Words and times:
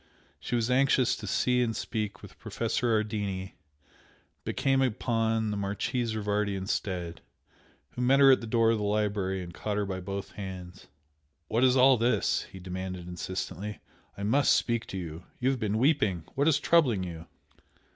She 0.39 0.55
was 0.55 0.71
anxious 0.71 1.15
to 1.17 1.27
see 1.27 1.61
and 1.61 1.75
speak 1.75 2.23
with 2.23 2.39
Professor 2.39 2.95
Ardini, 2.95 3.53
but 4.43 4.57
came 4.57 4.81
upon 4.81 5.51
the 5.51 5.57
Marchese 5.57 6.15
Rivardi 6.17 6.55
instead, 6.55 7.21
who 7.91 8.01
met 8.01 8.19
her 8.19 8.31
at 8.31 8.41
the 8.41 8.47
door 8.47 8.71
of 8.71 8.79
the 8.79 8.83
library 8.83 9.43
and 9.43 9.53
caught 9.53 9.77
her 9.77 9.85
by 9.85 9.99
both 9.99 10.31
hands. 10.31 10.87
"What 11.49 11.63
is 11.63 11.77
all 11.77 11.97
this?" 11.97 12.47
he 12.51 12.57
demanded, 12.57 13.07
insistently 13.07 13.77
"I 14.17 14.23
MUST 14.23 14.55
speak 14.55 14.87
to 14.87 14.97
you! 14.97 15.25
You 15.39 15.51
have 15.51 15.59
been 15.59 15.77
weeping! 15.77 16.23
What 16.33 16.47
is 16.47 16.59
troubling 16.59 17.03
you?" 17.03 17.27